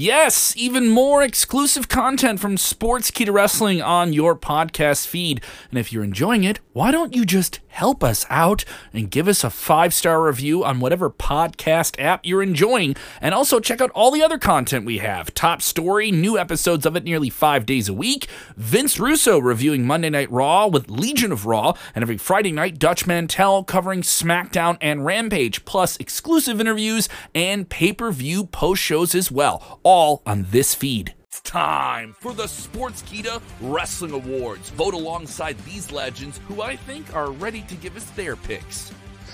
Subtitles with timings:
[0.00, 5.40] Yes, even more exclusive content from Sportskeeda Wrestling on your podcast feed.
[5.70, 9.42] And if you're enjoying it, why don't you just help us out and give us
[9.42, 12.94] a five star review on whatever podcast app you're enjoying?
[13.20, 16.94] And also check out all the other content we have Top Story, new episodes of
[16.94, 21.44] it nearly five days a week, Vince Russo reviewing Monday Night Raw with Legion of
[21.44, 27.68] Raw, and every Friday night, Dutch Mantell covering SmackDown and Rampage, plus exclusive interviews and
[27.68, 31.14] pay per view post shows as well all on this feed.
[31.28, 34.68] It's time for the Sportskeeda Wrestling Awards.
[34.68, 38.92] Vote alongside these legends who I think are ready to give us their picks.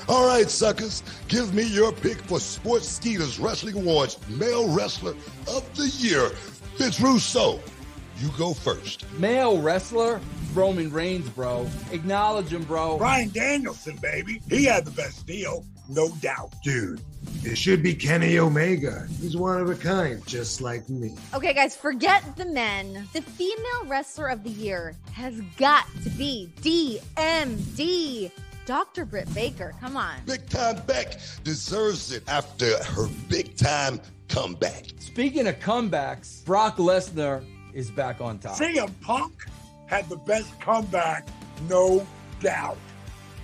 [0.09, 5.15] All right, suckers, give me your pick for Sportskeeda's Wrestling Awards Male Wrestler
[5.49, 6.31] of the Year.
[6.77, 7.59] Vince Russo,
[8.19, 9.13] you go first.
[9.19, 10.21] Male wrestler,
[10.53, 11.69] Roman Reigns, bro.
[11.91, 12.97] Acknowledge him, bro.
[12.99, 14.41] Bryan Danielson, baby.
[14.49, 16.53] He had the best deal, no doubt.
[16.63, 17.01] Dude,
[17.43, 19.07] it should be Kenny Omega.
[19.21, 21.15] He's one of a kind, just like me.
[21.35, 23.07] Okay, guys, forget the men.
[23.13, 28.31] The female wrestler of the year has got to be DMD.
[28.67, 29.05] Dr.
[29.05, 30.17] Britt Baker, come on.
[30.27, 34.87] Big Time Beck deserves it after her big time comeback.
[35.01, 37.45] Speaking of comebacks, Brock Lesnar
[37.75, 38.57] is back on top.
[38.57, 39.33] CM Punk
[39.87, 41.29] had the best comeback,
[41.69, 42.07] no
[42.41, 42.79] doubt.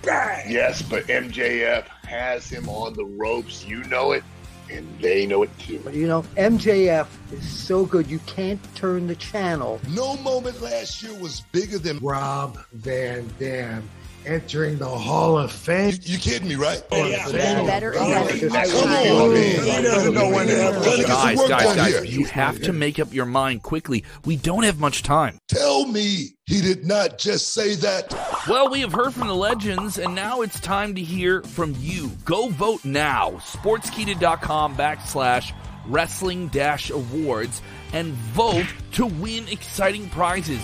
[0.01, 0.49] Bang!
[0.49, 3.65] Yes, but MJF has him on the ropes.
[3.65, 4.23] You know it,
[4.69, 5.81] and they know it too.
[5.91, 9.79] You know, MJF is so good, you can't turn the channel.
[9.89, 13.89] No moment last year was bigger than Rob Van Dam
[14.25, 15.91] entering the Hall of Fame.
[16.03, 16.83] You, you kidding me, right?
[16.91, 17.25] Oh, yeah.
[17.31, 17.93] Better, better, better.
[17.93, 19.63] Come on, man.
[19.63, 22.03] He doesn't know when to have Gotta get some Guys, work guys, guys, here.
[22.03, 24.03] you have to make up your mind quickly.
[24.25, 25.37] We don't have much time.
[25.47, 28.13] Tell me he did not just say that.
[28.49, 32.11] Well, we have heard from the legends, and now it's time to hear from you.
[32.25, 33.31] Go vote now.
[33.31, 35.53] Sportskeeda.com backslash
[35.87, 37.61] wrestling dash awards
[37.93, 40.61] and vote to win exciting prizes.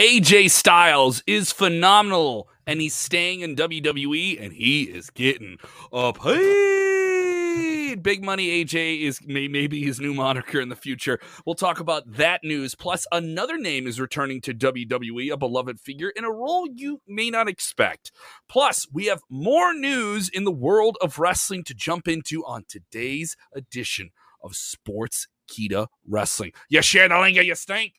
[0.00, 5.58] AJ Styles is phenomenal and he's staying in WWE and he is getting
[5.92, 8.02] a paid.
[8.02, 11.20] Big money AJ is may, maybe his new moniker in the future.
[11.44, 12.74] We'll talk about that news.
[12.74, 17.28] Plus, another name is returning to WWE, a beloved figure in a role you may
[17.28, 18.10] not expect.
[18.48, 23.36] Plus, we have more news in the world of wrestling to jump into on today's
[23.54, 24.12] edition
[24.42, 26.52] of Sports Kita Wrestling.
[26.70, 27.96] You share the link you stink.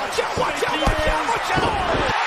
[0.00, 2.17] 我跳我跳我跳我跳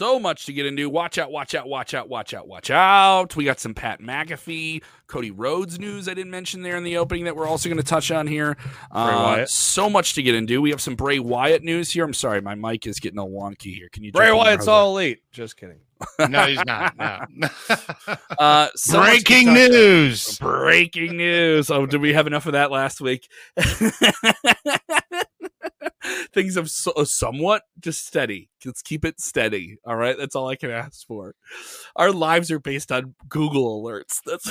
[0.00, 0.88] So much to get into.
[0.88, 3.36] Watch out, watch out, watch out, watch out, watch out.
[3.36, 7.24] We got some Pat McAfee, Cody Rhodes news I didn't mention there in the opening
[7.24, 8.56] that we're also going to touch on here.
[8.90, 10.62] Uh, so much to get into.
[10.62, 12.02] We have some Bray Wyatt news here.
[12.02, 13.90] I'm sorry, my mic is getting all wonky here.
[13.92, 14.46] Can you Bray jump in?
[14.46, 15.20] Wyatt's all elite.
[15.32, 15.80] Just kidding.
[16.30, 16.94] No, he's not.
[16.98, 17.48] No.
[18.38, 20.38] Uh, so Breaking news.
[20.38, 21.70] Breaking news.
[21.70, 23.28] Oh, did we have enough of that last week?
[26.32, 28.48] Things have so, uh, somewhat just steady.
[28.64, 29.78] Let's keep it steady.
[29.86, 31.34] All right, that's all I can ask for.
[31.96, 34.20] Our lives are based on Google alerts.
[34.26, 34.48] That's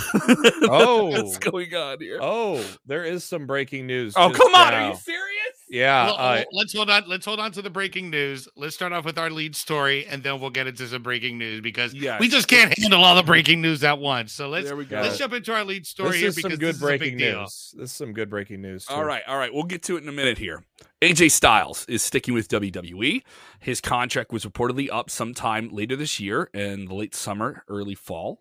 [0.70, 1.12] Oh.
[1.12, 2.20] that's going on here.
[2.22, 4.14] Oh, there is some breaking news.
[4.18, 4.74] Oh, come on!
[4.74, 5.39] Are you serious?
[5.70, 6.06] Yeah.
[6.06, 7.04] Well, uh, let's hold on.
[7.08, 8.48] Let's hold on to the breaking news.
[8.56, 11.62] Let's start off with our lead story, and then we'll get into some breaking news
[11.62, 12.20] because Yes.
[12.20, 14.34] we just can't handle all the breaking news at once.
[14.34, 15.02] So let's There we go.
[15.02, 16.86] let's jump into our lead story this here is because some good this is a
[16.88, 17.40] big breaking deal.
[17.42, 17.74] news.
[17.78, 18.88] This is some good breaking news.
[18.90, 19.06] All too.
[19.08, 19.54] right, all right.
[19.54, 20.64] We'll get to it in a minute here.
[21.02, 23.22] AJ Styles is sticking with WWE.
[23.60, 28.40] His contract was reportedly up sometime later this year in the late summer, early fall.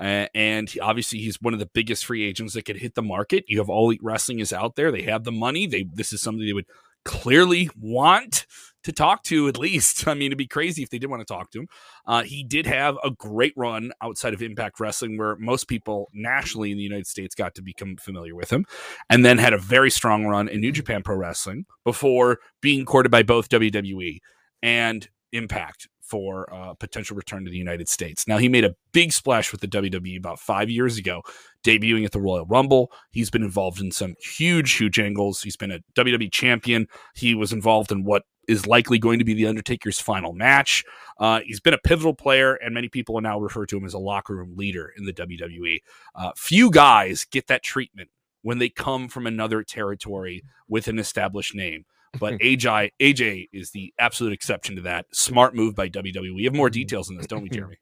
[0.00, 3.44] Uh, and obviously, he's one of the biggest free agents that could hit the market.
[3.48, 4.90] You have All Elite Wrestling is out there.
[4.90, 5.66] They have the money.
[5.66, 6.66] They this is something they would
[7.04, 8.46] clearly want
[8.82, 10.08] to talk to at least.
[10.08, 11.68] I mean, it'd be crazy if they didn't want to talk to him.
[12.06, 16.70] Uh, he did have a great run outside of Impact Wrestling, where most people nationally
[16.70, 18.64] in the United States got to become familiar with him,
[19.08, 23.10] and then had a very strong run in New Japan Pro Wrestling before being courted
[23.10, 24.18] by both WWE
[24.62, 26.46] and Impact for
[26.78, 28.26] potential return to the United States.
[28.26, 31.22] Now, he made a big splash with the WWE about five years ago,
[31.64, 32.90] debuting at the Royal Rumble.
[33.12, 35.42] He's been involved in some huge, huge angles.
[35.42, 36.88] He's been a WWE champion.
[37.14, 40.84] He was involved in what is likely going to be the Undertaker's final match.
[41.20, 43.98] Uh, he's been a pivotal player, and many people now refer to him as a
[43.98, 45.78] locker room leader in the WWE.
[46.16, 48.10] Uh, few guys get that treatment
[48.42, 51.84] when they come from another territory with an established name.
[52.18, 55.06] But AJ AJ is the absolute exception to that.
[55.12, 56.34] Smart move by WWE.
[56.34, 57.76] We have more details on this, don't we, Jeremy?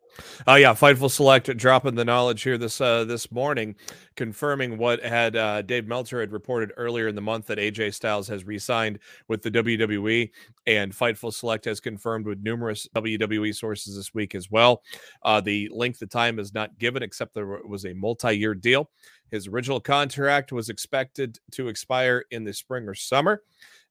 [0.46, 3.76] Oh yeah, Fightful Select dropping the knowledge here this uh, this morning,
[4.16, 8.26] confirming what had uh, Dave Meltzer had reported earlier in the month that AJ Styles
[8.28, 8.98] has re-signed
[9.28, 10.30] with the WWE,
[10.66, 14.82] and Fightful Select has confirmed with numerous WWE sources this week as well.
[15.22, 18.90] Uh, the length of time is not given, except there was a multi-year deal.
[19.30, 23.42] His original contract was expected to expire in the spring or summer.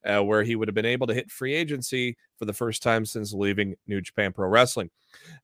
[0.05, 3.05] Uh, where he would have been able to hit free agency for the first time
[3.05, 4.89] since leaving New Japan Pro Wrestling.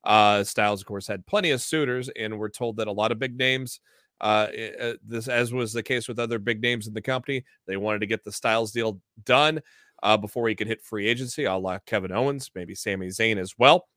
[0.03, 3.19] Uh, Styles, of course, had plenty of suitors, and we're told that a lot of
[3.19, 3.79] big names.
[4.21, 4.47] Uh,
[4.79, 7.99] uh, this, as was the case with other big names in the company, they wanted
[7.99, 9.59] to get the Styles deal done
[10.01, 13.55] uh, before he could hit free agency, a la Kevin Owens, maybe Sami Zayn as
[13.57, 13.87] well.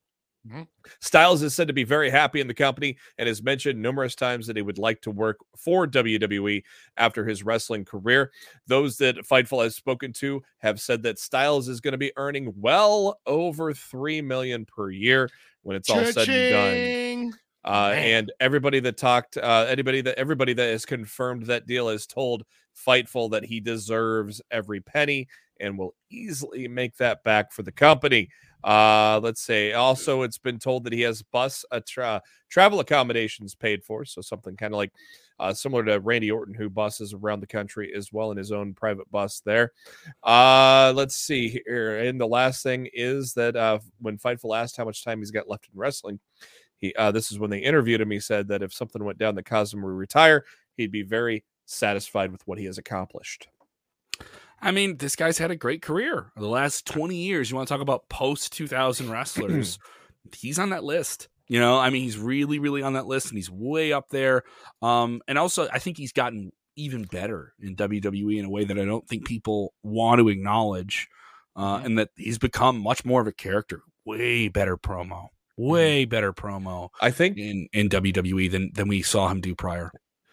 [0.47, 0.63] Mm-hmm.
[1.01, 4.47] Styles is said to be very happy in the company and has mentioned numerous times
[4.47, 6.63] that he would like to work for WWE
[6.97, 8.31] after his wrestling career.
[8.67, 12.53] Those that Fightful has spoken to have said that Styles is going to be earning
[12.57, 15.29] well over three million per year
[15.63, 17.39] when it's all said and done.
[17.65, 22.07] Uh, and everybody that talked, uh, anybody that everybody that has confirmed that deal has
[22.07, 22.45] told
[22.87, 25.27] Fightful that he deserves every penny
[25.59, 28.29] and will easily make that back for the company.
[28.67, 33.55] Uh, let's say also it's been told that he has bus uh, tra- travel accommodations
[33.55, 34.93] paid for, so something kind of like
[35.39, 38.75] uh, similar to Randy Orton, who buses around the country as well in his own
[38.75, 39.71] private bus there.
[40.25, 41.99] Uh, let's see here.
[41.99, 45.49] And the last thing is that uh, when Fightful asked how much time he's got
[45.49, 46.19] left in wrestling,
[46.79, 48.11] he uh, this is when they interviewed him.
[48.11, 50.45] He said that if something went down that caused him to retire,
[50.77, 53.49] he'd be very satisfied with what he has accomplished.
[54.61, 56.33] I mean, this guy's had a great career.
[56.37, 59.79] The last 20 years, you want to talk about post 2000 wrestlers,
[60.35, 61.29] he's on that list.
[61.49, 64.43] You know, I mean, he's really, really on that list and he's way up there.
[64.83, 68.79] Um, and also, I think he's gotten even better in WWE in a way that
[68.79, 71.09] I don't think people want to acknowledge.
[71.55, 73.81] Uh, and that he's become much more of a character.
[74.05, 75.29] Way better promo.
[75.57, 76.91] Way better promo.
[77.01, 79.91] I think in, in WWE than than we saw him do prior.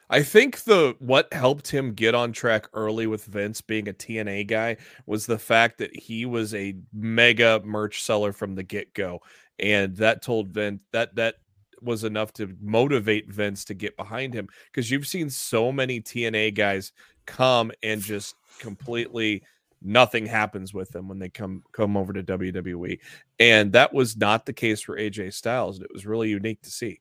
[0.09, 4.47] I think the what helped him get on track early with Vince being a TNA
[4.47, 9.21] guy was the fact that he was a mega merch seller from the get go,
[9.59, 11.35] and that told Vince that that
[11.81, 16.55] was enough to motivate Vince to get behind him because you've seen so many TNA
[16.55, 16.91] guys
[17.25, 19.43] come and just completely
[19.81, 22.99] nothing happens with them when they come come over to WWE,
[23.39, 25.77] and that was not the case for AJ Styles.
[25.77, 26.99] and It was really unique to see.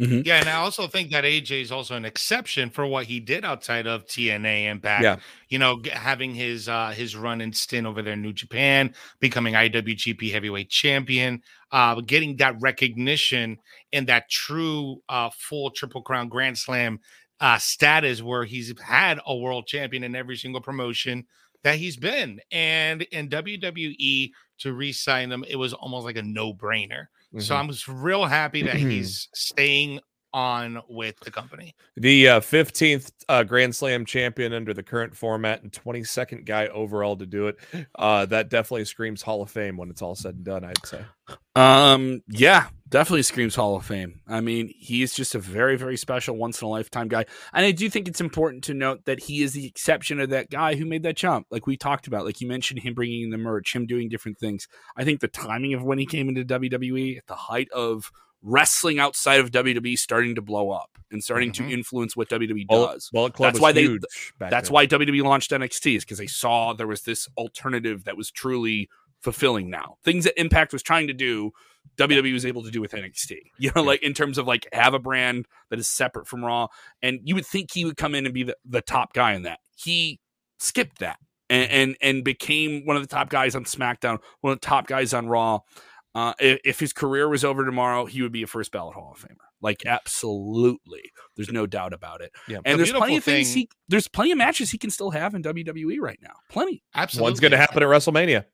[0.00, 0.22] Mm-hmm.
[0.24, 3.44] Yeah, and I also think that AJ is also an exception for what he did
[3.44, 5.02] outside of TNA Impact.
[5.04, 5.16] Yeah.
[5.50, 9.54] You know, having his uh his run and stint over there in New Japan, becoming
[9.54, 13.58] IWGP Heavyweight Champion, uh, getting that recognition
[13.92, 17.00] and that true uh full Triple Crown Grand Slam
[17.40, 21.26] uh status where he's had a world champion in every single promotion
[21.62, 22.40] that he's been.
[22.50, 24.30] And in WWE
[24.60, 27.06] to re-sign him, it was almost like a no-brainer.
[27.38, 27.58] So Mhm.
[27.58, 30.00] I'm just real happy that he's staying
[30.32, 31.74] on with the company.
[31.96, 37.16] The uh, 15th uh, Grand Slam champion under the current format and 22nd guy overall
[37.16, 37.56] to do it.
[37.94, 41.04] Uh, that definitely screams Hall of Fame when it's all said and done, I'd say.
[41.54, 44.20] Um, yeah, definitely screams Hall of Fame.
[44.26, 47.26] I mean, he's just a very, very special, once in a lifetime guy.
[47.52, 50.50] And I do think it's important to note that he is the exception of that
[50.50, 51.46] guy who made that jump.
[51.50, 54.68] Like we talked about, like you mentioned him bringing the merch, him doing different things.
[54.96, 58.10] I think the timing of when he came into WWE at the height of
[58.42, 63.08] wrestling outside of WWE starting to blow up and starting to influence what WWE does.
[63.32, 63.98] Club that's why they
[64.38, 64.74] that's then.
[64.74, 68.88] why WWE launched NXT is because they saw there was this alternative that was truly
[69.20, 69.96] fulfilling now.
[70.04, 71.50] Things that Impact was trying to do,
[71.98, 73.38] WWE was able to do with NXT.
[73.58, 76.68] You know, like in terms of like have a brand that is separate from Raw.
[77.02, 79.42] And you would think he would come in and be the, the top guy in
[79.42, 79.60] that.
[79.76, 80.20] He
[80.58, 81.18] skipped that
[81.50, 84.86] and, and and became one of the top guys on SmackDown, one of the top
[84.86, 85.60] guys on Raw.
[86.14, 89.12] Uh, if, if his career was over tomorrow, he would be a first ballot Hall
[89.14, 89.36] of Famer.
[89.62, 92.32] Like absolutely, there's no doubt about it.
[92.48, 92.58] Yeah.
[92.64, 95.10] And The there's plenty of beautiful things he there's plenty of matches he can still
[95.10, 96.34] have in WWE right now.
[96.48, 96.82] Plenty.
[96.94, 97.30] Absolutely.
[97.30, 98.44] One's going to happen at WrestleMania.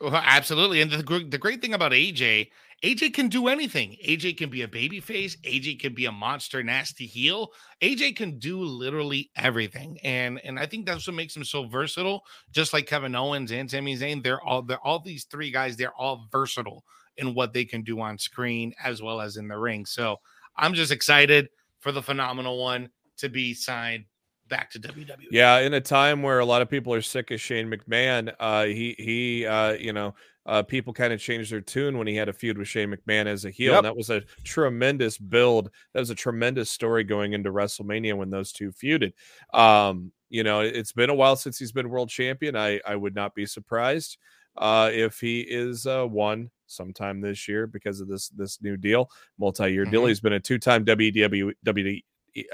[0.00, 0.80] Well, absolutely.
[0.80, 2.48] And the, the great thing about AJ,
[2.82, 3.96] AJ can do anything.
[4.04, 5.36] AJ can be a baby face.
[5.44, 7.52] AJ can be a monster, nasty heel.
[7.80, 9.98] AJ can do literally everything.
[10.02, 12.24] And and I think that's what makes him so versatile.
[12.50, 15.94] Just like Kevin Owens and Sami Zayn, they're all they're all these three guys, they're
[15.94, 16.84] all versatile
[17.18, 19.86] in what they can do on screen as well as in the ring.
[19.86, 20.16] So
[20.56, 24.06] I'm just excited for the phenomenal one to be signed
[24.48, 24.80] back to.
[24.80, 25.28] WWE.
[25.30, 28.64] Yeah, in a time where a lot of people are sick of Shane McMahon, uh,
[28.64, 30.14] he he, uh, you know,
[30.46, 33.26] uh, people kind of changed their tune when he had a feud with Shane McMahon
[33.26, 33.78] as a heel, Yep.
[33.78, 35.70] and that was a tremendous build.
[35.94, 39.12] That was a tremendous story going into WrestleMania when those two feuded.
[39.54, 42.56] Um, You know, it's been a while since he's been world champion.
[42.56, 44.16] I I would not be surprised
[44.56, 49.10] uh, if he is uh, one sometime this year because of this this new deal,
[49.38, 50.02] multi-year deal.
[50.04, 50.08] Mhm.
[50.08, 52.02] He's been a two-time WWE WWE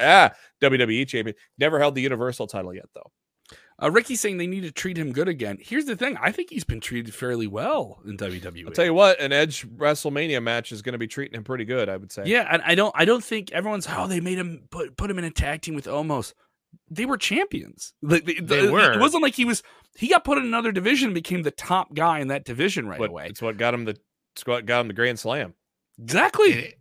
[0.01, 1.37] ah WWE champion.
[1.57, 3.13] Never held the Universal title yet though.
[3.81, 5.59] Uh, Ricky's saying they need to treat him good again.
[5.61, 8.67] Here's the thing: I think he's been treated fairly well in WWE.
[8.67, 11.65] I'll tell you what, an Edge WrestleMania match is going to be treating him pretty
[11.65, 11.89] good.
[11.89, 12.25] I would say.
[12.27, 15.19] Yeah, and I don't I don't think everyone's oh they made him put put him
[15.19, 16.33] in a tag team with Omos.
[16.91, 17.95] They were champions.
[18.03, 18.93] Like, they, They the- were.
[18.93, 19.63] It wasn't like he was
[19.97, 22.99] he got put in another division and became the top guy in that division right
[22.99, 23.27] But away.
[23.29, 23.97] it's what got him the
[24.35, 25.55] it's what got him the Grand Slam.
[26.03, 26.75] Exactly.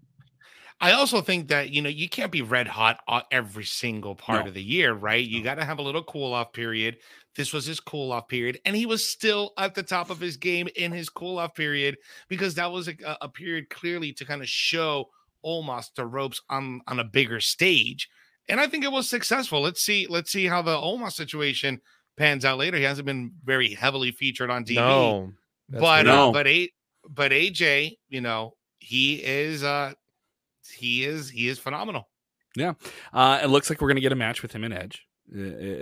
[0.82, 4.16] It- I also think that you know you can't be red hot uh, every single
[4.16, 4.48] part No.
[4.50, 5.26] of the year, right?
[5.26, 6.98] You got to have a little cool off period.
[7.36, 10.38] This was his cool off period, and he was still at the top of his
[10.38, 11.98] game in his cool off period
[12.30, 15.10] because that was a, a period clearly to kind of show
[15.46, 18.10] Omos the ropes on on a bigger stage,
[18.50, 19.62] and I think it was successful.
[19.62, 21.80] Let's see, let's see how the Omos situation
[22.18, 22.78] pans out later.
[22.78, 25.32] He hasn't been very heavily featured on TV, No,
[25.70, 26.08] but weird.
[26.08, 26.70] uh, but a
[27.08, 29.94] but AJ, you know, he is uh
[30.70, 32.10] he is he is phenomenal.
[32.56, 32.74] Yeah.
[33.14, 35.06] Uh, it looks like we're going to get a match with him and Edge.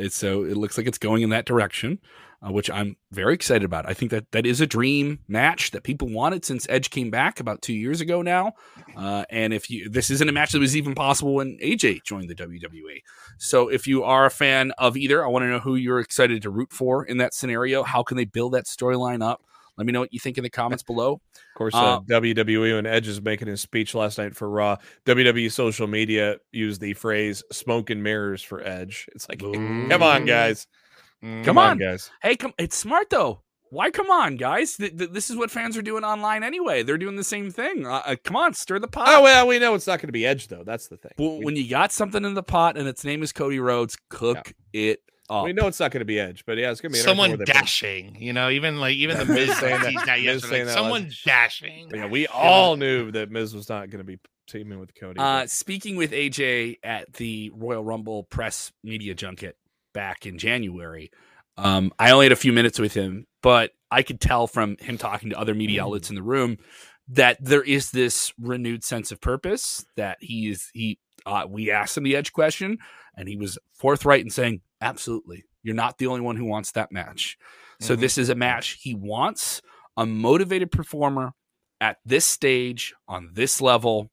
[0.10, 2.00] So it looks like it's going in that direction,
[2.42, 3.88] uh, which I'm very excited about.
[3.88, 7.39] I think that that is a dream match that people wanted since Edge came back
[7.39, 8.54] about two years ago now.
[8.98, 12.27] Uh, and if you this isn't a match that was even possible when AJ joined
[12.27, 13.04] the WWE.
[13.38, 16.42] So if you are a fan of either, I want to know who you're excited
[16.42, 17.84] to root for in that scenario.
[17.84, 19.44] How can they build that storyline up?
[19.77, 21.13] Let me know what you think in the comments below.
[21.13, 24.77] Of course, uh, Uh, WWE when Edge is making his speech last night for Raw,
[25.05, 29.08] WWE social media used the phrase "smoke and mirrors" for Edge.
[29.13, 29.39] It's like,
[29.89, 30.67] come on, guys,
[31.44, 31.77] Come on.
[31.77, 32.10] guys.
[32.22, 32.53] Hey, come!
[32.58, 33.41] It's smart though.
[33.72, 33.89] Why?
[33.89, 34.77] Come on, guys!
[34.77, 36.84] Th- th- this is what fans are doing online anyway.
[36.84, 37.86] They're doing the same thing.
[37.86, 39.08] Uh, uh, come on, stir the pot.
[39.10, 40.63] Oh well, we know it's not going to be Edge though.
[40.63, 41.12] That's the thing.
[41.17, 43.98] Well, We, when you got something in the pot and its name is Cody Rhodes,
[44.10, 45.46] cook it up.
[45.46, 47.32] we know it's not going to be Edge, but yeah, it's going to be Someone
[47.32, 50.15] interesting where dashing, you know, even like even the Miz Miz saying that- teased that
[50.17, 50.50] Miz yesterday.
[50.50, 51.91] saying Like, that someone last- dashing.
[51.94, 55.20] Yeah, we all knew that Miz was not going to be teaming with Cody.
[55.20, 59.58] Uh, speaking with AJ at the Royal Rumble press media junket
[59.94, 61.10] back in January,
[61.58, 64.98] um, I only had a few minutes with him, but I could tell from him
[64.98, 66.58] talking to other media outlets in the room
[67.08, 69.86] that there is this renewed sense of purpose.
[69.96, 71.00] That he is he.
[71.25, 72.77] Uh, we asked him the edge question,
[73.17, 76.91] and he was forthright in saying, "Absolutely, you're not the only one who wants that
[76.91, 77.38] match."
[77.79, 78.00] So Mhm.
[78.00, 79.62] this is a match he wants.
[79.98, 81.34] A motivated performer
[81.79, 84.12] at this stage on this level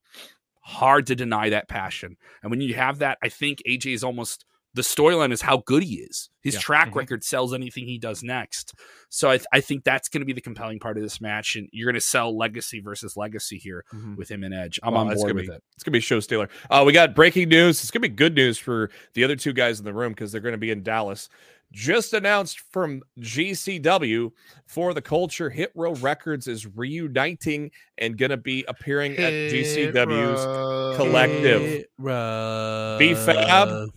[0.61, 2.15] hard to deny that passion.
[2.41, 5.83] And when you have that, I think AJ is almost the storyline is how good
[5.83, 6.29] he is.
[6.41, 6.59] His Yeah.
[6.61, 6.95] track Mhm.
[6.95, 8.73] record sells anything he does next.
[9.09, 11.55] So I, I think that's going to be the compelling part of this match.
[11.55, 14.17] And you're going to sell legacy versus legacy here Mhm.
[14.17, 14.79] with him and Edge.
[14.81, 15.63] I'm Well, on board gonna with be- it.
[15.75, 16.49] It's gonna be show stealer.
[16.69, 17.81] Uh, we got breaking news.
[17.81, 20.41] It's gonna be good news for the other two guys in the room because they're
[20.41, 21.29] gonna be in Dallas.
[21.71, 24.31] Just announced from GCW
[24.67, 31.85] for the culture, Hit Row Records is reuniting and gonna be appearing at GCW's collective.
[32.99, 33.89] B Fab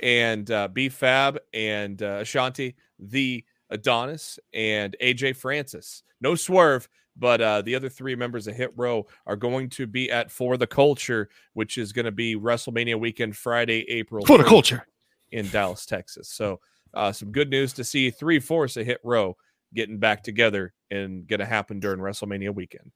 [0.00, 6.02] and uh, B Fab and uh, Ashanti, the Adonis, and AJ Francis.
[6.20, 10.10] No swerve, but uh, the other three members of Hit Row are going to be
[10.10, 14.44] at For the Culture, which is going to be WrestleMania weekend, Friday, April For the
[14.44, 14.86] culture.
[15.30, 16.28] in Dallas, Texas.
[16.28, 16.60] So,
[16.94, 19.36] uh, some good news to see three fourths of Hit Row
[19.74, 22.90] getting back together and going to happen during WrestleMania weekend.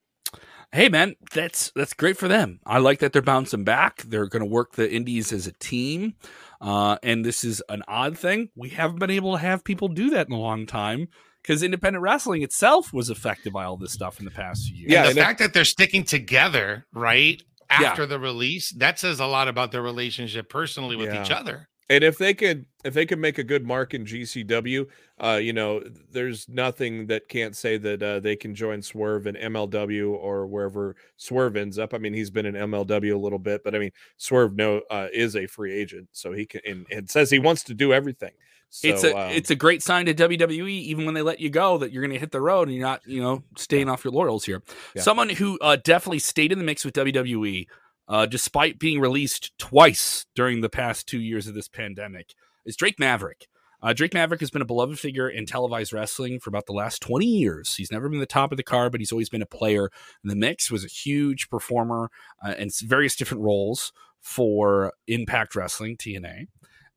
[0.72, 2.58] Hey man, that's that's great for them.
[2.64, 3.98] I like that they're bouncing back.
[4.04, 6.14] They're going to work the indies as a team,
[6.62, 8.48] uh, and this is an odd thing.
[8.56, 11.08] We haven't been able to have people do that in a long time
[11.42, 14.92] because independent wrestling itself was affected by all this stuff in the past few years.
[14.92, 17.42] Yeah, and and the it- fact that they're sticking together, right?
[17.70, 17.88] Yeah.
[17.88, 21.68] After the release, that says a lot about their relationship personally with each other.
[21.90, 24.86] And if they could, if they could make a good mark in GCW,
[25.22, 29.34] uh, you know, there's nothing that can't say that uh, they can join Swerve in
[29.34, 31.92] MLW or wherever Swerve ends up.
[31.92, 35.08] I mean, he's been in MLW a little bit, but I mean, Swerve no uh,
[35.12, 36.60] is a free agent, so he can.
[36.64, 38.32] And it says he wants to do everything.
[38.74, 41.50] So, it's a um, it's a great sign to WWE, even when they let you
[41.50, 44.02] go, that you're going to hit the road and you're not, you know, staying off
[44.02, 44.62] your laurels here.
[44.96, 45.02] Yeah.
[45.02, 47.66] Someone who uh, definitely stayed in the mix with WWE,
[48.12, 52.34] uh, despite being released twice during the past two years of this pandemic,
[52.66, 53.48] is Drake Maverick.
[53.82, 57.00] Uh, Drake Maverick has been a beloved figure in televised wrestling for about the last
[57.00, 57.74] 20 years.
[57.74, 59.90] He's never been the top of the card, but he's always been a player
[60.22, 62.10] in the mix, was a huge performer
[62.46, 66.48] uh, in various different roles for Impact Wrestling, TNA.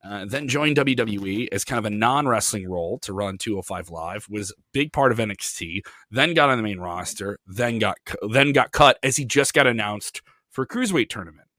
[0.04, 4.28] Uh, then joined WWE as kind of a non-wrestling role to run 205 Live.
[4.30, 5.80] Was a big part of NXT.
[6.12, 7.40] Then got on the main roster.
[7.48, 10.22] Then got cu- then got cut as he just got announced
[10.56, 11.50] for a cruiserweight tournament,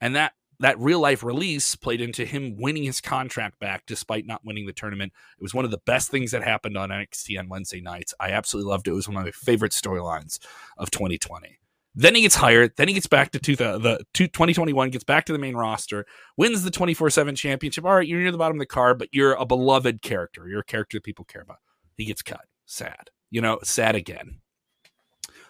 [0.00, 4.44] and that that real life release played into him winning his contract back despite not
[4.44, 5.12] winning the tournament.
[5.38, 8.14] It was one of the best things that happened on NXT on Wednesday nights.
[8.20, 8.92] I absolutely loved it.
[8.92, 10.38] It was one of my favorite storylines
[10.78, 11.58] of 2020.
[11.94, 12.72] Then he gets hired.
[12.76, 16.04] Then he gets back to two, the two, 2021, gets back to the main roster,
[16.36, 17.84] wins the 24 7 championship.
[17.84, 20.46] All right, you're near the bottom of the card, but you're a beloved character.
[20.46, 21.58] You're a character that people care about.
[21.96, 22.42] He gets cut.
[22.66, 23.10] Sad.
[23.30, 24.40] You know, sad again.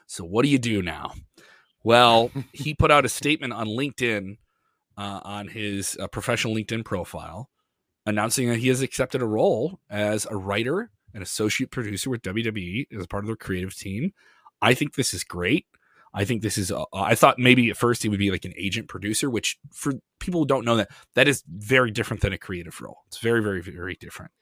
[0.06, 1.14] So what do you do now?
[1.86, 4.38] Well, he put out a statement on LinkedIn,
[4.98, 7.48] uh, on his uh, professional LinkedIn profile,
[8.04, 12.88] announcing that he has accepted a role as a writer and associate producer with WWE
[12.98, 14.12] as part of their creative team.
[14.60, 15.66] I think this is great.
[16.12, 16.72] I think this is.
[16.72, 19.92] Uh, I thought maybe at first he would be like an agent producer, which for
[20.26, 22.99] people who don't know that, that is very different than a creative role.
[23.06, 24.33] It's very, very, very different.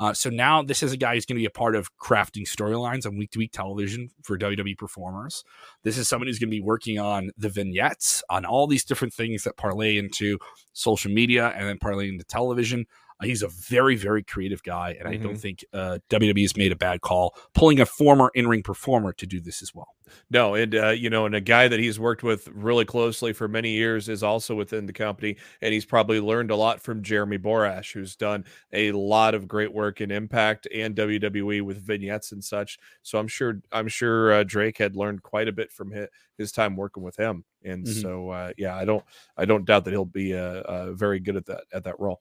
[0.00, 2.46] Uh, so now this is a guy who's going to be a part of crafting
[2.48, 5.44] storylines on week to week television for WWE performers.
[5.82, 9.12] This is someone who's going to be working on the vignettes, on all these different
[9.12, 10.38] things that parlay into
[10.72, 12.86] social media and then parlay into television.
[13.20, 15.08] Uh, he's a very, very creative guy, and mm-hmm.
[15.08, 15.36] I don't mm-hmm.
[15.36, 19.26] think uh, WWE has made a bad call pulling a former in ring performer to
[19.26, 19.88] do this as well.
[20.30, 23.48] No, and uh, you know, and a guy that he's worked with really closely for
[23.48, 27.38] many years is also within the company, and he's probably learned a lot from Jeremy
[27.38, 32.42] Borash, who's done a lot of great work in Impact and WWE with vignettes and
[32.42, 32.78] such.
[33.02, 36.08] So I'm sure, I'm sure uh, Drake had learned quite a bit from his,
[36.38, 38.00] his time working with him, and mm-hmm.
[38.00, 39.04] so uh, yeah, I don't,
[39.36, 42.20] I don't doubt that he'll be uh, uh, very good at that at that role.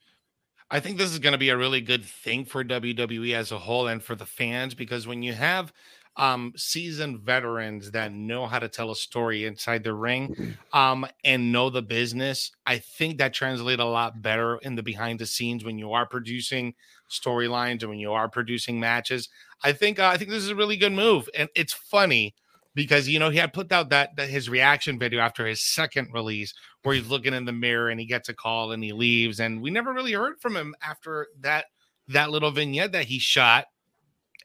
[0.74, 3.60] I think this is going to be a really good thing for WWE as a
[3.60, 5.74] whole and for the fans because when you have
[6.18, 11.52] um, seasoned veterans that know how to tell a story inside the ring um, and
[11.52, 15.64] know the business, I think that translates a lot better in the behind the scenes
[15.64, 16.74] when you are producing
[17.10, 19.30] storylines and when you are producing matches.
[19.64, 22.36] I think uh, I think this is a really good move, and it's funny
[22.74, 26.10] because you know he had put out that, that his reaction video after his second
[26.14, 26.54] release
[26.84, 29.62] where he's looking in the mirror and he gets a call and he leaves and
[29.62, 31.66] we never really heard from him after that
[32.08, 33.66] that little vignette that he shot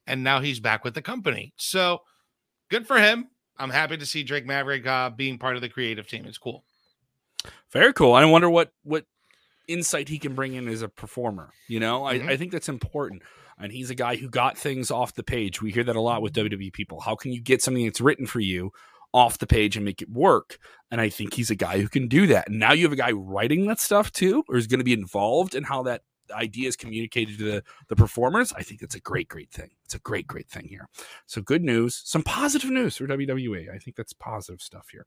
[0.07, 2.01] and now he's back with the company so
[2.71, 6.07] good for him i'm happy to see drake maverick uh, being part of the creative
[6.07, 6.65] team it's cool
[7.73, 9.05] very cool i wonder what what
[9.69, 12.29] insight he can bring in as a performer you know mm-hmm.
[12.29, 13.23] I, I think that's important
[13.59, 15.63] and he's a guy who got things off the page.
[15.63, 17.01] We hear that a lot with WWE people.
[17.01, 18.71] How can you get something that's written for you
[19.13, 20.59] off the page and make it work?
[20.91, 22.49] And I think he's a guy who can do that.
[22.49, 24.93] And now you have a guy writing that stuff too, or is going to be
[24.93, 28.53] involved in how that idea is communicated to the, the performers.
[28.57, 29.71] I think it's a great, great thing.
[29.85, 30.89] It's a great, great thing here.
[31.27, 33.73] So good news, some positive news for WWE.
[33.73, 35.07] I think that's positive stuff here.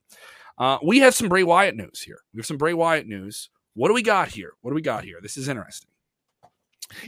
[0.57, 2.19] Uh, we have some Bray Wyatt news here.
[2.33, 3.49] We have some Bray Wyatt news.
[3.73, 4.53] What do we got here?
[4.61, 5.19] What do we got here?
[5.21, 5.89] This is interesting.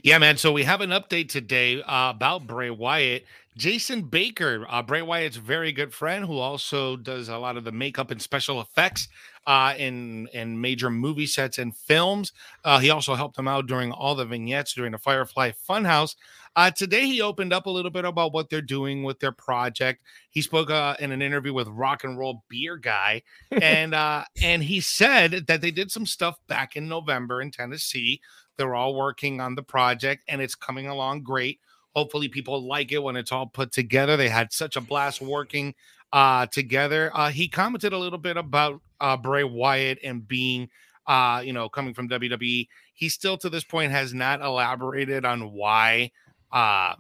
[0.03, 0.37] Yeah, man.
[0.37, 3.25] So we have an update today uh, about Bray Wyatt.
[3.57, 7.71] Jason Baker, uh, Bray Wyatt's very good friend, who also does a lot of the
[7.71, 9.09] makeup and special effects
[9.45, 12.31] uh, in in major movie sets and films.
[12.63, 16.15] Uh, he also helped him out during all the vignettes during the Firefly Funhouse.
[16.55, 20.01] Uh, today, he opened up a little bit about what they're doing with their project.
[20.29, 24.63] He spoke uh, in an interview with Rock and Roll Beer Guy, and uh, and
[24.63, 28.21] he said that they did some stuff back in November in Tennessee
[28.57, 31.59] they're all working on the project and it's coming along great.
[31.95, 34.15] Hopefully, people like it when it's all put together.
[34.15, 35.73] They had such a blast working
[36.13, 37.11] uh, together.
[37.13, 40.69] Uh, he commented a little bit about uh, Bray Wyatt and being,
[41.07, 42.67] uh, you know, coming from WWE.
[42.93, 46.11] He still to this point has not elaborated on why
[46.51, 46.95] uh,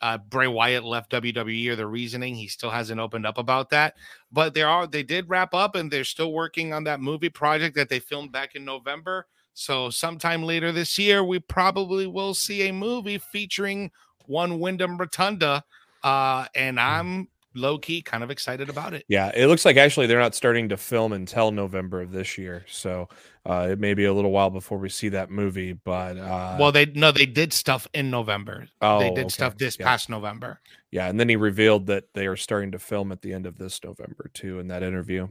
[0.00, 2.34] uh, Bray Wyatt left WWE or the reasoning.
[2.34, 3.94] He still hasn't opened up about that.
[4.32, 7.74] But they are they did wrap up and they're still working on that movie project
[7.76, 9.26] that they filmed back in November.
[9.58, 13.90] So, sometime later this year, we probably will see a movie featuring
[14.28, 15.64] one Wyndham Rotunda.
[16.02, 16.84] Uh, and hmm.
[16.84, 19.04] I'm low key kind of excited about it.
[19.08, 22.64] Yeah, it looks like actually they're not starting to film until November of this year.
[22.68, 23.08] So,
[23.44, 25.72] uh, it may be a little while before we see that movie.
[25.72, 28.68] But, uh, well, they no, they did stuff in November.
[28.80, 29.28] Oh, they did okay.
[29.28, 29.86] stuff this yeah.
[29.86, 30.60] past November.
[30.90, 31.08] Yeah.
[31.08, 33.82] And then he revealed that they are starting to film at the end of this
[33.82, 35.28] November, too, in that interview.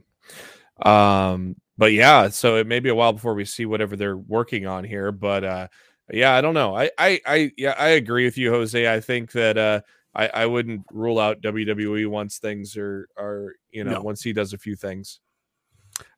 [0.83, 4.65] Um, but yeah, so it may be a while before we see whatever they're working
[4.65, 5.11] on here.
[5.11, 5.67] But uh,
[6.11, 6.75] yeah, I don't know.
[6.75, 8.93] I, I, I, yeah, I agree with you, Jose.
[8.93, 9.81] I think that uh,
[10.13, 14.01] I, I wouldn't rule out WWE once things are, are you know, no.
[14.01, 15.19] once he does a few things.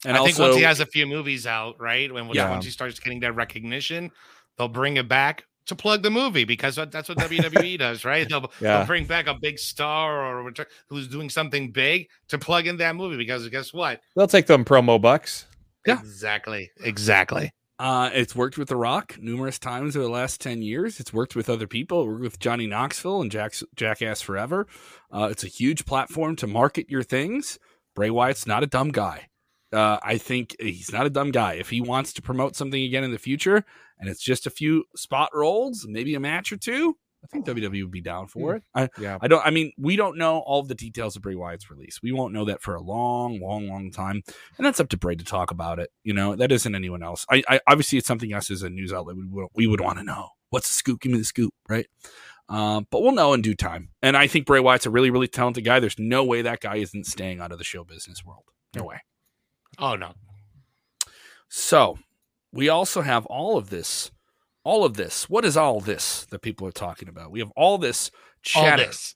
[0.06, 2.12] And I also, think once he has a few movies out, right?
[2.12, 2.50] When yeah.
[2.50, 4.12] once he starts getting that recognition,
[4.58, 8.28] they'll bring it back to plug the movie because that's what WWE does, right?
[8.30, 8.78] They'll, yeah.
[8.78, 10.52] they'll, bring back a big star or
[10.88, 14.00] who's doing something big to plug in that movie because guess what?
[14.16, 15.46] They'll take them promo bucks.
[15.86, 17.52] Yeah, exactly, exactly.
[17.80, 21.00] Uh, it's worked with The Rock numerous times over the last 10 years.
[21.00, 22.02] It's worked with other people.
[22.02, 24.68] It worked with Johnny Knoxville and Jack's, Jackass Forever.
[25.12, 27.60] Uh, it's a huge platform to market your things.
[27.96, 29.28] Bray Wyatt's not a dumb guy.
[29.72, 31.54] Uh, I think he's not a dumb guy.
[31.54, 33.64] If he wants to promote something again in the future,
[34.00, 37.84] and it's just a few spot rolls, maybe a match or two, I think WWE
[37.84, 38.64] would be down for it.
[38.74, 39.18] I, Yeah.
[39.22, 39.46] I don't.
[39.46, 42.00] I mean, we don't know all the details of Bray Wyatt's release.
[42.02, 44.24] We won't know that for a long, long, long time,
[44.58, 45.90] and that's up to Bray to talk about it.
[46.04, 47.26] You know, that isn't anyone else.
[47.30, 49.98] I, I obviously it's something us as a news outlet we would we would want
[49.98, 50.30] to know.
[50.50, 51.02] What's the scoop?
[51.02, 51.88] Give me the scoop, right?
[52.50, 53.90] Um, but we'll know in due time.
[54.02, 55.80] And I think Bray Wyatt's a really, really talented guy.
[55.80, 58.46] There's no way that guy isn't staying out of the show business world.
[58.76, 59.02] No way.
[59.80, 60.14] Oh no.
[61.50, 62.00] So
[62.52, 64.12] we also have all of this.
[64.68, 65.30] All of this.
[65.30, 67.32] What is all this that people are talking about?
[67.32, 68.12] We have all this
[68.54, 69.16] All chatter this.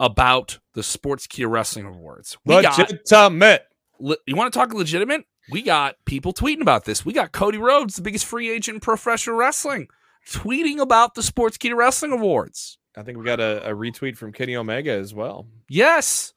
[0.00, 2.36] about the Sportskeeda Wrestling Awards.
[2.44, 3.66] We got, Legitimate.
[4.00, 5.26] le- you want to talk legitimate?
[5.48, 7.04] We got people tweeting about this.
[7.04, 9.86] We got Cody Rhodes, the biggest free agent in professional wrestling,
[10.28, 12.78] tweeting about the Sportskeeda Wrestling Awards.
[12.96, 15.46] I think we got a, a retweet from Kenny Omega as well.
[15.68, 16.34] Yes.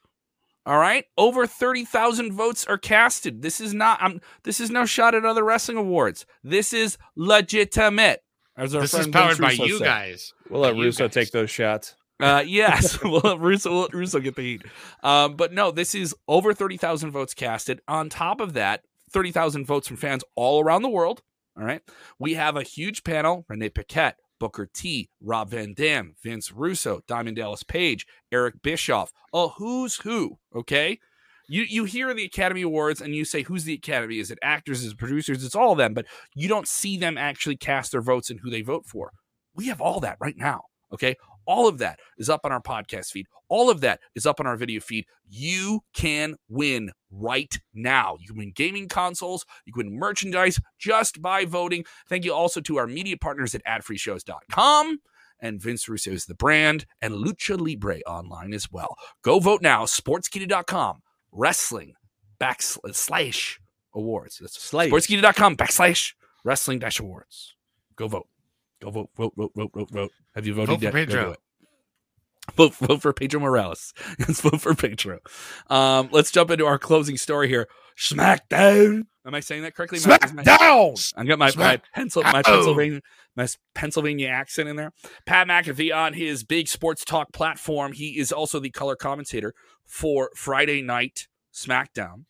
[0.66, 1.06] All right.
[1.18, 3.42] Over 30,000 votes are casted.
[3.42, 6.26] This is not I'm this is no shot at other wrestling awards.
[6.44, 8.23] This is legitimate.
[8.56, 9.86] As our This is powered by you said.
[9.86, 10.34] guys.
[10.50, 11.14] We'll let Russo guys.
[11.14, 11.96] take those shots.
[12.20, 14.62] Uh, yes, we'll let Russo, we'll let Russo get the heat.
[15.02, 17.82] Um, but no, this is over 30,000 votes casted.
[17.88, 21.22] On top of that, 30,000 votes from fans all around the world.
[21.58, 21.82] All right.
[22.20, 27.38] We have a huge panel Renee Paquette, Booker T, Rob Van Dam, Vince Russo, Diamond
[27.38, 30.38] Dallas Page, Eric Bischoff, a who's who.
[30.56, 31.00] Okay.
[31.48, 34.20] You, you hear the Academy Awards and you say, who's the Academy?
[34.20, 34.84] Is it actors?
[34.84, 35.44] Is it producers?
[35.44, 38.50] It's all of them, but you don't see them actually cast their votes and who
[38.50, 39.12] they vote for.
[39.56, 40.64] We have all that right now.
[40.92, 41.16] Okay.
[41.46, 43.28] All of that is up on our podcast feed.
[43.50, 45.06] All of that is up on our video feed.
[45.30, 48.18] You can win right now.
[48.20, 51.86] You can win gaming consoles, you can win merchandise just by voting.
[52.08, 55.00] Thank you also to our media partners at adfreeshows.com.
[55.40, 58.96] And Vince Russo is the brand, and Lucha Libre online as well.
[59.24, 61.02] Go vote now, sportskeeda.com,
[61.34, 61.94] wrestling
[62.40, 63.58] backslash
[63.94, 64.38] awards.
[64.40, 64.90] That's Slash.
[64.90, 67.56] sportskeeda.com backslash wrestling dash awards.
[67.96, 68.28] Go vote.
[68.82, 70.12] Go vote, vote, vote, vote, vote, vote.
[70.36, 71.10] Have you voted Vote for yet?
[71.10, 71.40] Go do it.
[72.56, 73.94] Vote, vote for Pedro Morales.
[74.20, 75.20] Let's vote for Pedro.
[75.70, 77.68] Um, let's jump into our closing story here.
[77.98, 79.04] SmackDown.
[79.26, 80.00] Am I saying that correctly?
[80.04, 81.14] Am I- is my- Smackdown.
[81.16, 83.02] I got my my, pencil, my Pennsylvania
[83.36, 84.92] my Pennsylvania accent in there.
[85.26, 87.94] Pat McAfee on his big sports talk platform.
[87.94, 89.54] He is also the color commentator
[89.86, 92.26] for Friday Night SmackDown.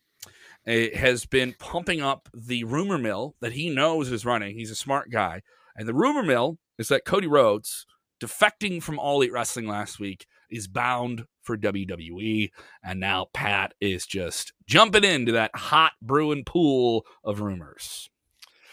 [0.66, 4.58] It has been pumping up the rumor mill that he knows is running.
[4.58, 5.42] He's a smart guy,
[5.76, 7.86] and the rumor mill is that Cody Rhodes,
[8.24, 12.52] defecting from All Elite Wrestling last week, is bound for WWE.
[12.84, 18.10] And now Pat is just jumping into that hot brewing pool of rumors.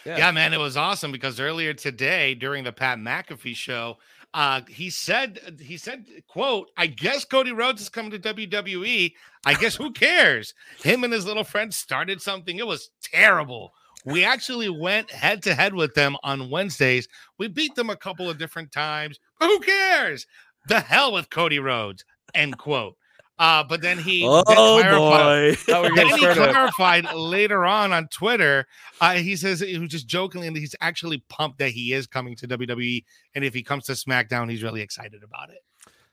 [0.05, 0.31] Yeah.
[0.31, 3.99] man, it was awesome because earlier today during the Pat McAfee show,
[4.33, 9.13] uh, he said he said, quote, I guess Cody Rhodes is coming to WWE.
[9.45, 10.55] I guess who cares?
[10.83, 12.57] Him and his little friend started something.
[12.57, 13.73] It was terrible.
[14.07, 17.09] We actually went head to head with them on Wednesdays.
[17.39, 19.19] We beat them a couple of different times.
[19.40, 20.26] But who cares?
[20.68, 22.05] The hell with Cody Rhodes.
[22.35, 22.96] End quote.
[23.38, 25.55] Uh, but then he Oh did clarify- boy!
[25.55, 28.66] Thought we were then he clarified later on on Twitter.
[29.00, 32.37] Uh, he says he was just jokingly, and he's actually pumped that he is coming
[32.37, 33.03] to WWE.
[33.35, 35.61] And if he comes to SmackDown, he's really excited about it.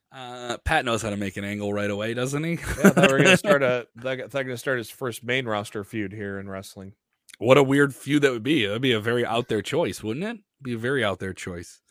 [0.09, 2.51] Uh, Pat knows how to make an angle right away, doesn't he?
[2.53, 3.87] Yeah, I we were gonna start a.
[3.99, 6.93] I thought we were gonna start his first main roster feud here in wrestling.
[7.39, 8.65] what a weird feud that would be.
[8.65, 10.37] That'd be a very out there choice, wouldn't it?
[10.61, 11.81] Be a very out there choice.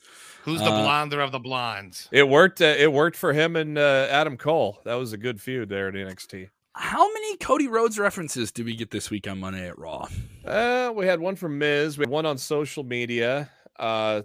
[0.43, 2.07] Who's the Uh, blonder of the blondes?
[2.11, 2.61] It worked.
[2.61, 4.81] Uh, it worked for him and uh, Adam Cole.
[4.85, 6.49] That was a good feud there at NXT.
[6.73, 10.07] How many Cody Rhodes references did we get this week on Monday at Raw?
[10.45, 11.97] Uh, we had one from Miz.
[11.97, 13.49] We had one on social media.
[13.79, 14.21] Uh,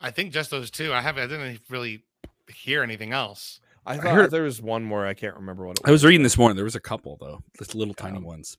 [0.00, 0.92] I think just those two.
[0.92, 1.22] I haven't.
[1.24, 2.04] I didn't really
[2.52, 3.60] hear anything else.
[3.86, 5.06] I I heard- there was one more.
[5.06, 6.02] I can't remember what it I was.
[6.02, 6.56] was reading this morning.
[6.56, 8.58] There was a couple though, just little tiny ones.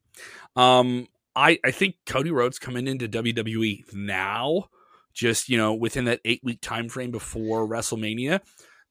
[0.55, 1.07] Um,
[1.37, 4.65] I I think Cody Rhodes coming into WWE now,
[5.13, 8.41] just you know within that eight week time frame before WrestleMania,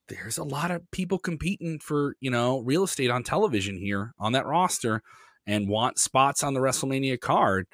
[0.09, 4.33] there's a lot of people competing for you know real estate on television here on
[4.33, 5.03] that roster,
[5.47, 7.67] and want spots on the WrestleMania card.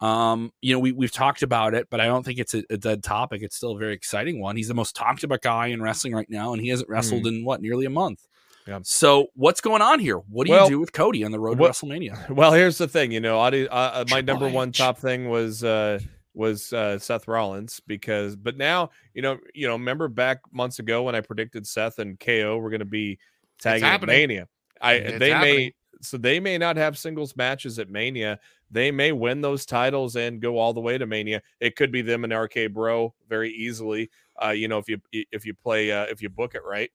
[0.00, 2.76] Um, you know, we we've talked about it, but I don't think it's a, a
[2.76, 3.42] dead topic.
[3.42, 4.56] It's still a very exciting one.
[4.56, 7.44] He's the most talked about guy in wrestling right now, and he hasn't wrestled in
[7.44, 8.26] what nearly a month.
[8.66, 8.78] Yeah.
[8.82, 10.18] So what's going on here?
[10.18, 12.28] What do Well, you do with Cody on the road what- to WrestleMania?
[12.34, 13.12] Well, here's the thing.
[13.12, 15.98] You know, uh, uh, my number one top thing was uh,
[16.34, 21.02] was uh, Seth Rollins because, but now you know, you know, remember back months ago
[21.02, 23.18] when I predicted Seth and KO were going to be
[23.60, 24.02] tagging at.
[24.06, 24.48] Mania.
[24.80, 25.56] I It's they happening.
[25.56, 28.40] may so they may not have singles matches at Mania.
[28.70, 31.42] They may win those titles and go all the way to Mania.
[31.60, 34.10] It could be them and RK Bro very easily.
[34.42, 36.90] Uh, you know, if you if you play uh, if you book it right.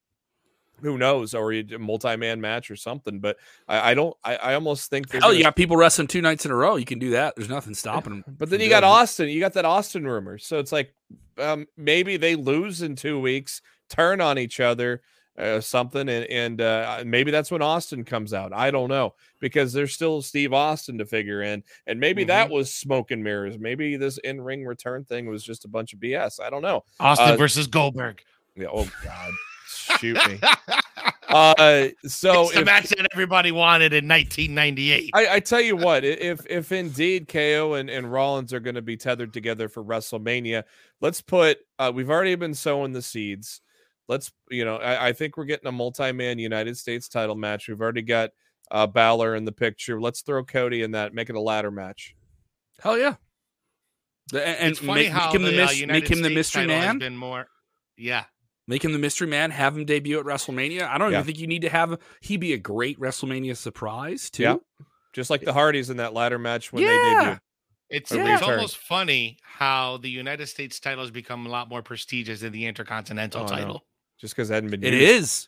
[0.81, 3.19] Who knows, or a multi-man match or something.
[3.19, 3.37] But
[3.67, 4.15] I, I don't.
[4.23, 5.05] I, I almost think.
[5.23, 6.75] Oh, you got people wrestling two nights in a row.
[6.75, 7.35] You can do that.
[7.35, 8.35] There's nothing stopping them.
[8.37, 9.29] But then you got Austin.
[9.29, 10.37] You got that Austin rumor.
[10.37, 10.93] So it's like
[11.37, 15.01] um, maybe they lose in two weeks, turn on each other,
[15.37, 18.53] uh, something, and and uh, maybe that's when Austin comes out.
[18.53, 22.27] I don't know because there's still Steve Austin to figure in, and maybe Mm-hmm.
[22.29, 23.57] that was smoke and mirrors.
[23.59, 26.39] Maybe this in ring return thing was just a bunch of BS.
[26.41, 26.83] I don't know.
[26.99, 28.21] Austin Uh, versus Goldberg.
[28.55, 29.31] Yeah, oh God,
[29.67, 30.39] shoot me.
[31.29, 35.09] Uh, so it's the if- match that everybody wanted in 1998.
[35.13, 38.81] I, I tell you what, if if indeed KO and, and Rollins are going to
[38.81, 40.63] be tethered together for WrestleMania,
[41.01, 41.57] let's put.
[41.77, 43.59] Uh, we've already been sowing the seeds.
[44.07, 47.67] Let's, you know, I, I think we're getting a multi-man United States title match.
[47.67, 48.29] We've already got
[48.71, 49.99] uh, Balor in the picture.
[49.99, 51.13] Let's throw Cody in that.
[51.13, 52.15] Make it a ladder match.
[52.81, 53.15] Hell yeah.
[54.31, 56.21] The- And, and it's funny make, how make him the, the, uh, mis- make him
[56.21, 56.99] the mystery man.
[56.99, 57.47] Been more,
[57.97, 58.23] yeah.
[58.67, 59.51] Make him the mystery man.
[59.51, 60.87] Have him debut at WrestleMania.
[60.87, 61.19] I don't Yeah.
[61.19, 64.43] even think you need to have he be a great WrestleMania surprise too.
[64.43, 64.55] Yeah.
[65.13, 67.35] Just like the Hardys in that ladder match when they Yeah.
[67.35, 67.39] debuted.
[67.89, 71.81] It's, Or it's almost funny how the United States title has become a lot more
[71.81, 73.49] prestigious than the Intercontinental Oh, no.
[73.49, 73.85] title.
[74.19, 75.03] Just because it hadn't been It used.
[75.03, 75.47] is.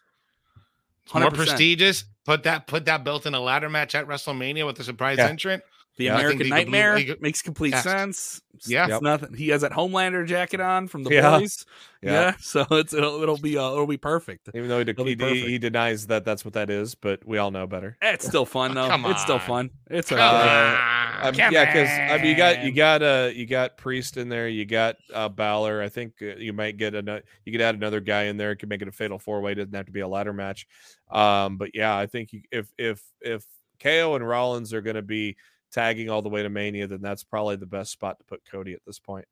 [1.03, 1.36] It's more 100%.
[1.36, 2.05] prestigious.
[2.25, 5.27] Put that put that belt in a ladder match at WrestleMania with a surprise Yeah.
[5.27, 5.63] entrant.
[5.99, 6.15] The Yeah.
[6.15, 7.83] American the- the Blue Nightmare League- makes complete Yes.
[7.83, 8.41] sense.
[8.65, 8.88] Yeah.
[8.88, 9.01] Yep.
[9.01, 9.33] nothing.
[9.35, 11.39] He has that Homelander jacket on from the Yeah.
[11.39, 11.65] boys.
[12.01, 12.12] Yeah.
[12.12, 12.33] Yeah.
[12.39, 14.47] so it's it'll, it'll be uh, it'll be perfect.
[14.55, 15.47] Even though he, de- he, he, perfect.
[15.47, 17.97] he denies that that's what that is, but we all know better.
[18.01, 18.88] It's still fun though.
[18.88, 19.12] Come on.
[19.12, 19.69] It's still fun.
[19.89, 23.45] It's Come on, Um, come yeah, because I mean, you got you got uh you
[23.45, 25.81] got Priest in there, you got uh Balor.
[25.81, 27.23] I think uh, you might get another.
[27.43, 28.51] You could add another guy in there.
[28.51, 29.53] It Could make it a fatal four way.
[29.53, 30.65] Doesn't have to be a ladder match.
[31.12, 33.43] Um, but yeah, I think you, if if if
[33.83, 35.35] KO and Rollins are going to be
[35.71, 38.73] tagging all the way to Mania, then that's probably the best spot to put Cody
[38.73, 39.25] at this point.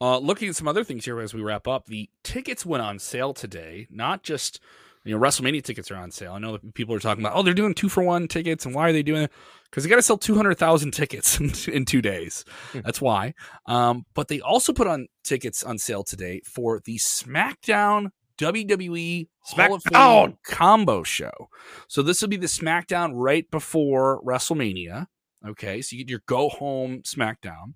[0.00, 2.98] Uh, looking at some other things here as we wrap up, the tickets went on
[2.98, 3.86] sale today.
[3.90, 4.60] Not just
[5.04, 6.32] you know WrestleMania tickets are on sale.
[6.32, 8.74] I know that people are talking about oh they're doing two for one tickets and
[8.74, 9.32] why are they doing it?
[9.64, 12.44] Because they got to sell two hundred thousand tickets in, in two days.
[12.74, 13.32] That's why.
[13.66, 19.74] Um, but they also put on tickets on sale today for the SmackDown WWE Hall
[19.74, 20.36] of Fame SmackDown!
[20.44, 21.48] combo show.
[21.88, 25.06] So this will be the SmackDown right before WrestleMania.
[25.46, 27.74] Okay, so you get your go home SmackDown.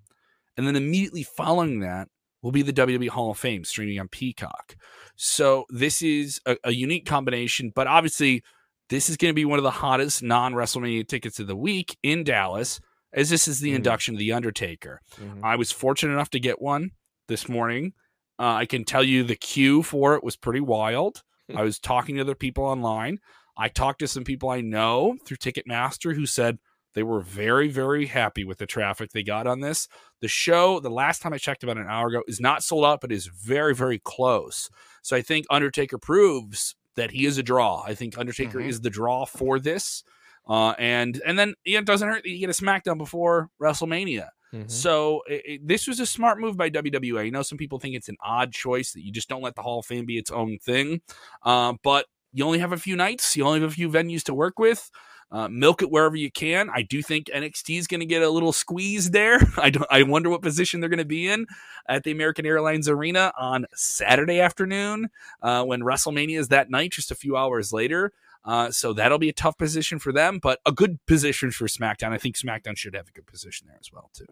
[0.57, 2.07] And then immediately following that
[2.41, 4.75] will be the WWE Hall of Fame streaming on Peacock.
[5.15, 8.43] So this is a, a unique combination, but obviously
[8.89, 11.97] this is going to be one of the hottest non WrestleMania tickets of the week
[12.03, 12.79] in Dallas,
[13.13, 13.75] as this is the Mhm.
[13.75, 15.01] induction of The Undertaker.
[15.17, 15.41] Mhm.
[15.43, 16.91] I was fortunate enough to get one
[17.27, 17.93] this morning.
[18.39, 21.21] Uh, I can tell you the queue for it was pretty wild.
[21.55, 23.19] I was talking to other people online.
[23.57, 26.59] I talked to some people I know through Ticketmaster who said
[26.93, 29.87] they were very, very happy with the traffic they got on this.
[30.21, 33.01] The show, the last time I checked about an hour ago, is not sold out,
[33.01, 34.69] but is very, very close.
[35.01, 37.83] So I think Undertaker proves that he is a draw.
[37.85, 38.67] I think Undertaker Mhm.
[38.67, 40.03] is the draw for this.
[40.47, 44.29] Uh, and and then yeah, it doesn't hurt that you get a SmackDown before WrestleMania.
[44.53, 44.69] Mhm.
[44.69, 47.19] So it, it- this was a smart move by WWE.
[47.27, 49.61] I know some people think it's an odd choice that you just don't let the
[49.61, 51.01] Hall of Fame be its own thing,
[51.43, 54.33] um, but you only have a few nights, you only have a few venues to
[54.33, 54.89] work with.
[55.31, 56.69] Uh, milk it wherever you can.
[56.69, 59.39] I do think NXT is going to get a little squeeze there.
[59.57, 59.87] I don't.
[59.89, 61.47] I wonder what position they're going to be in
[61.87, 65.09] at the American Airlines Arena on Saturday afternoon
[65.41, 68.11] uh, when WrestleMania is that night, just a few hours later.
[68.43, 72.11] Uh, so that'll be a tough position for them, but a good position for SmackDown.
[72.11, 74.25] I think SmackDown should have a good position there as well too.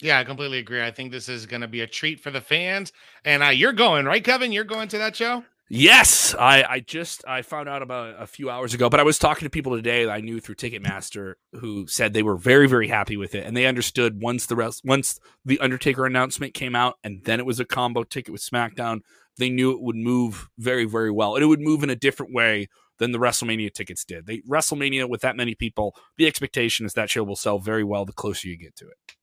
[0.00, 0.82] Yeah, I completely agree.
[0.82, 2.92] I think this is going to be a treat for the fans.
[3.24, 4.52] And uh, you're going, right, Kevin?
[4.52, 5.44] You're going to that show?
[5.68, 9.18] Yes, I, I just I found out about a few hours ago, but I was
[9.18, 13.16] talking to people today I knew through Ticketmaster who said they were very very happy
[13.16, 17.24] with it, and they understood once the rest once the Undertaker announcement came out, and
[17.24, 19.00] then it was a combo ticket with SmackDown.
[19.38, 22.32] They knew it would move very very well, and it would move in a different
[22.32, 24.26] way than the WrestleMania tickets did.
[24.26, 28.04] They WrestleMania with that many people, the expectation is that show will sell very well
[28.04, 29.16] the closer you get to it.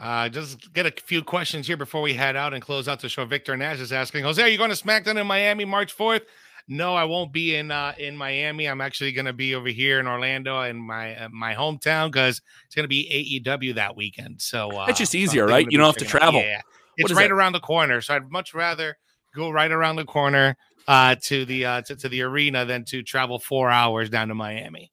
[0.00, 3.08] Uh, just get a few questions here before we head out and close out the
[3.08, 3.24] show.
[3.24, 6.22] Victor Nash is asking, Jose, are you going to SmackDown in Miami March 4th?
[6.66, 8.66] No, I won't be in uh, in Miami.
[8.66, 12.40] I'm actually going to be over here in Orlando in my uh, my hometown because
[12.64, 14.40] it's going to be AEW that weekend.
[14.40, 15.70] So uh, It's just easier, right?
[15.70, 16.40] You don't have to travel.
[16.40, 16.62] Yeah,
[16.96, 17.34] it's right that?
[17.34, 18.00] around the corner.
[18.00, 18.96] So I'd much rather
[19.34, 20.56] go right around the corner
[20.88, 24.34] uh, to the uh, to, to the arena than to travel four hours down to
[24.34, 24.90] Miami.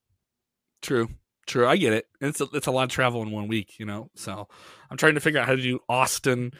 [0.81, 1.09] True.
[1.47, 1.67] True.
[1.67, 2.07] I get it.
[2.21, 4.09] It's a, it's a lot of travel in one week, you know.
[4.15, 4.47] So
[4.89, 6.51] I'm trying to figure out how to do Austin,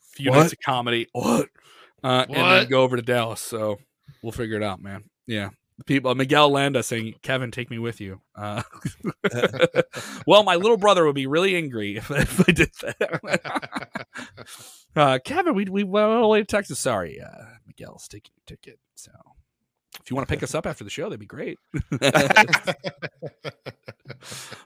[0.00, 0.38] few What?
[0.40, 1.48] nights of comedy, what,
[2.02, 3.40] uh, and then go over to Dallas.
[3.40, 3.78] So
[4.22, 5.04] we'll figure it out, man.
[5.26, 5.50] Yeah.
[5.86, 8.62] People, Miguel Landa saying, "Kevin, take me with you." Uh,
[10.26, 14.06] well, my little brother would be really angry if, if I did that.
[14.96, 16.80] Uh, Kevin, we we went all the way to Texas.
[16.80, 18.80] Sorry, uh, Miguel's taking your ticket.
[18.96, 19.12] So
[20.10, 21.56] if you want to pick us up after the show, that'd be great.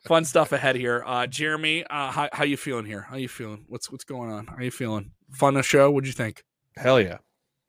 [0.07, 1.03] Fun stuff ahead here.
[1.07, 3.03] Uh, Jeremy, uh, how how you feeling here?
[3.03, 3.67] How you feeling?
[3.69, 4.47] What's what's going on?
[4.47, 5.11] How you feeling?
[5.33, 5.91] Fun a show?
[5.91, 6.43] What'd you think?
[6.79, 7.19] Hell yeah.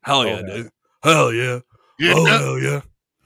[0.02, 0.42] Hell Oh, yeah, yeah.
[0.56, 0.70] dude.
[1.02, 1.58] Hell yeah.
[2.00, 2.80] Oh hell yeah.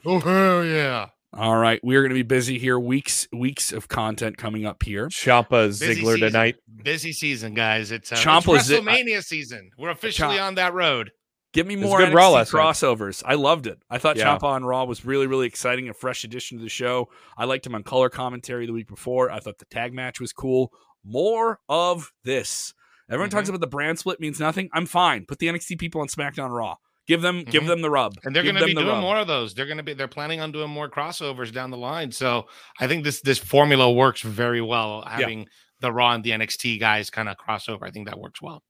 [0.04, 1.06] Oh hell yeah!
[1.32, 2.76] All right, we are going to be busy here.
[2.78, 5.06] Weeks weeks of content coming up here.
[5.08, 6.20] Ciampa Ziggler season.
[6.20, 6.56] tonight.
[6.82, 7.92] Busy season, guys.
[7.92, 9.70] It's, uh, it's Ciampa Zi- WrestleMania season.
[9.78, 11.12] We're officially Ciampa- on that road.
[11.52, 12.46] Give me more good Raw NXT night.
[12.48, 13.22] crossovers.
[13.26, 13.82] I loved it.
[13.90, 14.38] I thought Yeah.
[14.38, 17.08] Ciampa on Raw was really, really exciting, a fresh addition to the show.
[17.36, 19.30] I liked him on color commentary the week before.
[19.30, 20.72] I thought the tag match was cool.
[21.04, 22.72] More of this.
[23.10, 23.54] Everyone talks Mm-hmm.
[23.56, 24.68] about the brand split means nothing.
[24.72, 25.26] I'm fine.
[25.26, 26.76] Put the NXT people on SmackDown Raw.
[27.08, 27.66] Give them, give Mhm.
[27.66, 28.14] them the rub.
[28.22, 29.00] and they're going to be doing rub.
[29.00, 29.52] more of those.
[29.54, 32.12] They're going to be they're planning on doing more crossovers down the line.
[32.12, 32.46] So
[32.78, 35.02] I think this this formula works very well.
[35.08, 35.48] Having
[35.80, 38.62] the Raw and the NXT guys kind of crossover, I think that works well.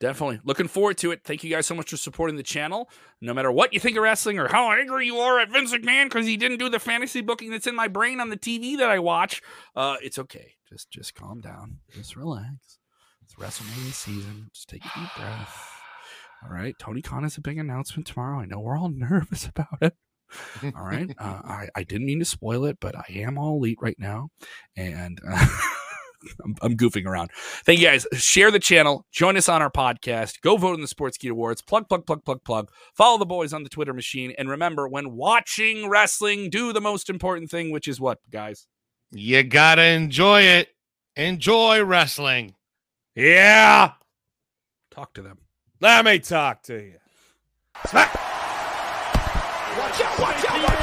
[0.00, 0.40] Definitely.
[0.44, 1.22] Looking forward to it.
[1.24, 2.90] Thank you guys so much for supporting the channel.
[3.20, 6.04] No matter what you think of wrestling or how angry you are at Vince McMahon
[6.04, 8.90] because he didn't do the fantasy booking that's in my brain on the TV that
[8.90, 9.40] I watch,
[9.76, 10.54] uh, it's okay.
[10.68, 11.78] Just just calm down.
[11.92, 12.78] Just relax.
[13.22, 14.50] It's WrestleMania season.
[14.52, 15.70] Just take a deep breath.
[16.42, 16.74] All right.
[16.78, 18.40] Tony Khan has a big announcement tomorrow.
[18.40, 19.94] I know we're all nervous about it.
[20.62, 21.14] All right.
[21.18, 24.28] Uh, I, I didn't mean to spoil it, but I am all elite right now.
[24.76, 25.46] And uh,
[26.44, 27.30] I'm, I'm goofing around.
[27.64, 28.06] Thank you guys.
[28.14, 29.06] Share the channel.
[29.12, 30.40] Join us on our podcast.
[30.40, 31.62] Go vote in the Sportskeeda Awards.
[31.62, 32.70] Plug, plug, plug, plug, plug.
[32.94, 34.32] Follow the boys on the Twitter machine.
[34.38, 38.66] And remember, when watching wrestling, do the most important thing, which is what, guys?
[39.10, 40.68] You gotta enjoy it.
[41.16, 42.54] Enjoy wrestling.
[43.14, 43.92] Yeah.
[44.90, 45.38] Talk to them.
[45.80, 46.96] Let me talk to you.
[47.92, 47.96] Watch
[50.00, 50.73] out, watch